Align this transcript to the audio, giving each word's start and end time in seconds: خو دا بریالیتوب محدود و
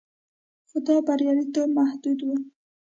خو 0.69 0.77
دا 0.87 0.95
بریالیتوب 1.07 1.69
محدود 1.77 2.19
و 2.23 2.29